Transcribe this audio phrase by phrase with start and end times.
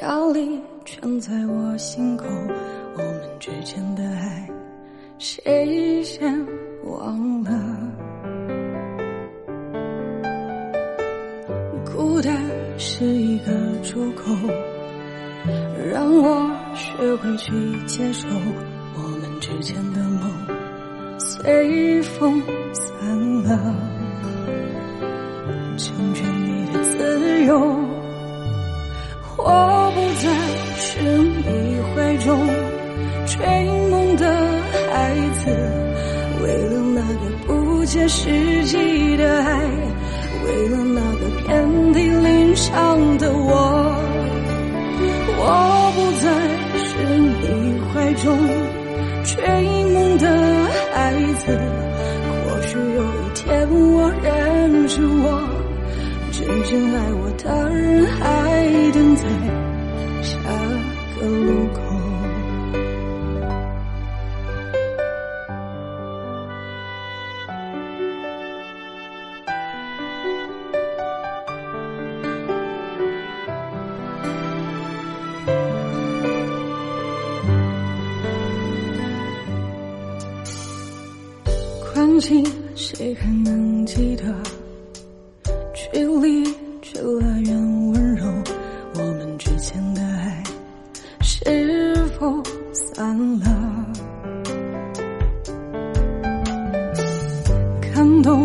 [0.00, 2.24] 压力全在我心口
[2.96, 4.48] 我们之间的爱
[5.18, 6.46] 谁先
[6.84, 7.50] 忘了？
[11.84, 12.36] 孤单
[12.78, 13.52] 是一个
[13.82, 14.32] 出口
[15.92, 17.52] 让我学会去
[17.86, 18.28] 接受
[18.94, 20.30] 我们之间的梦
[21.18, 22.40] 随风
[22.72, 23.74] 散了。
[25.76, 27.97] 成全你的自由
[31.48, 32.26] 你怀中
[33.26, 33.36] 追
[33.90, 34.24] 梦的
[34.90, 35.50] 孩子，
[36.42, 39.48] 为了那个不切实际的爱，
[40.44, 43.50] 为了那个遍体鳞伤的我，
[45.38, 45.42] 我
[45.94, 46.24] 不再
[46.84, 47.44] 是你
[47.92, 48.26] 怀中
[49.24, 49.36] 追
[49.92, 50.24] 梦的
[50.92, 50.96] 孩
[51.38, 51.44] 子。
[52.44, 53.04] 或许有一
[53.34, 55.26] 天我认识我，
[56.32, 58.20] 真正爱我的人还
[58.92, 59.22] 等在
[60.22, 60.28] 下
[61.20, 61.80] 的路口。
[81.94, 82.42] 况且
[82.76, 84.22] 谁还能记得，
[85.74, 86.47] 距离
[92.98, 93.46] 散了？
[97.94, 98.42] 感动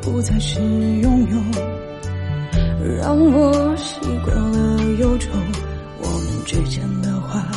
[0.00, 1.36] 不再是拥有，
[3.02, 5.32] 让我习惯了忧愁，
[5.98, 7.48] 我们之间的话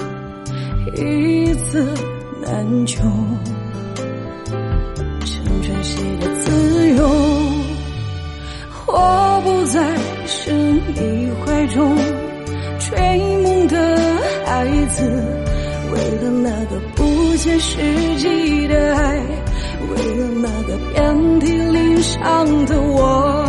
[0.95, 1.87] 一字
[2.41, 3.03] 难求。
[5.23, 7.07] 成全谁的自由？
[8.87, 9.95] 我不再
[10.25, 11.95] 是你怀中
[12.79, 12.97] 追
[13.43, 13.77] 梦的
[14.47, 15.05] 孩子，
[15.91, 17.77] 为了那个不切实
[18.17, 19.19] 际的爱，
[19.89, 23.47] 为了那个遍体鳞伤的我，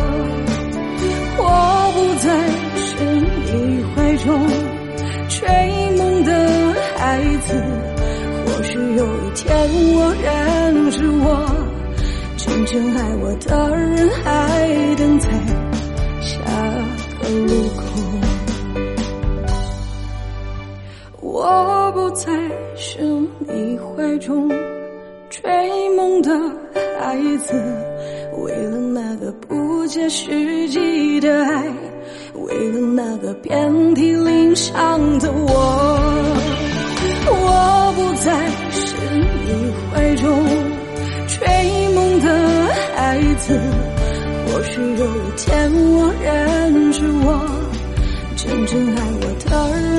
[1.38, 2.26] 我不再
[2.76, 3.04] 是
[3.46, 4.26] 你怀中
[5.28, 5.38] 追
[5.96, 7.48] 梦的孩子。
[8.46, 9.48] 或许有一天
[9.94, 11.26] 我认识我。
[12.36, 15.28] 真正爱我的人还等在
[16.20, 16.40] 下
[17.20, 17.82] 个路口。
[21.20, 22.32] 我不再
[22.76, 22.98] 是
[23.40, 24.48] 你怀中
[25.28, 26.30] 追梦的
[26.98, 27.52] 孩子，
[28.38, 31.64] 为了那个不切实际的爱，
[32.34, 36.10] 为了那个遍体鳞伤的我，
[37.26, 40.44] 我不再是你怀中。
[41.28, 42.26] 追梦的
[42.96, 43.60] 孩子，
[44.46, 47.28] 或许有一天我认识我，
[48.36, 49.89] 真正爱我的人。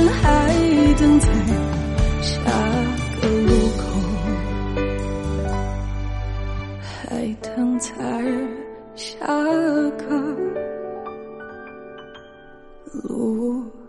[7.11, 8.23] 在等待
[8.95, 9.27] 下
[9.97, 10.33] 个
[13.03, 13.80] 路。